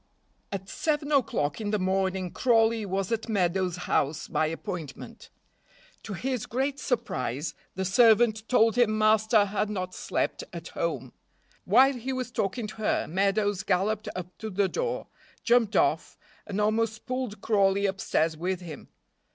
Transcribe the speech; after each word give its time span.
AT 0.51 0.67
seven 0.67 1.11
o'clock 1.11 1.61
in 1.61 1.69
the 1.69 1.77
morning 1.77 2.31
Crawley 2.31 2.87
was 2.87 3.11
at 3.11 3.29
Meadows' 3.29 3.75
house 3.85 4.27
by 4.27 4.47
appointment. 4.47 5.29
To 6.01 6.13
his 6.13 6.47
great 6.47 6.79
surprise 6.79 7.53
the 7.75 7.85
servant 7.85 8.49
told 8.49 8.77
him 8.79 8.97
master 8.97 9.45
had 9.45 9.69
not 9.69 9.93
slept 9.93 10.43
at 10.51 10.69
home. 10.69 11.13
While 11.65 11.93
he 11.93 12.13
was 12.13 12.31
talking 12.31 12.65
to 12.65 12.75
her 12.77 13.05
Meadows 13.05 13.61
galloped 13.61 14.07
up 14.15 14.35
to 14.39 14.49
the 14.49 14.67
door, 14.67 15.05
jumped 15.43 15.75
off, 15.75 16.17
and 16.47 16.59
almost 16.59 17.05
pulled 17.05 17.39
Crawley 17.39 17.85
upstairs 17.85 18.35
with 18.35 18.59
him. 18.61 18.87